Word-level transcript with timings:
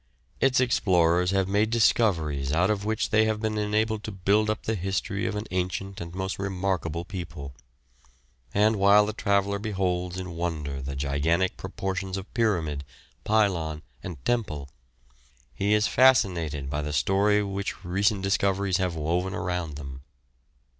Its 0.39 0.59
explorers 0.59 1.29
have 1.29 1.47
made 1.47 1.69
discoveries 1.69 2.51
out 2.51 2.71
of 2.71 2.83
which 2.85 3.11
they 3.11 3.25
have 3.25 3.39
been 3.39 3.59
enabled 3.59 4.03
to 4.03 4.11
build 4.11 4.49
up 4.49 4.63
the 4.63 4.73
history 4.73 5.27
of 5.27 5.35
an 5.35 5.45
ancient 5.51 6.01
and 6.01 6.15
most 6.15 6.39
remarkable 6.39 7.05
people; 7.05 7.53
and 8.51 8.77
while 8.77 9.05
the 9.05 9.13
traveller 9.13 9.59
beholds 9.59 10.17
in 10.19 10.31
wonder 10.35 10.81
the 10.81 10.95
gigantic 10.95 11.55
proportions 11.55 12.17
of 12.17 12.33
pyramid, 12.33 12.83
pylon 13.25 13.83
and 14.01 14.25
temple, 14.25 14.69
he 15.53 15.75
is 15.75 15.85
fascinated 15.85 16.67
by 16.67 16.81
the 16.81 16.93
story 16.93 17.43
which 17.43 17.85
recent 17.85 18.23
discoveries 18.23 18.77
have 18.77 18.95
woven 18.95 19.35
around 19.35 19.75
them. 19.75 20.01